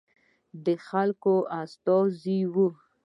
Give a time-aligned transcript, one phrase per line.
[0.65, 2.67] د خلکو استازي وو.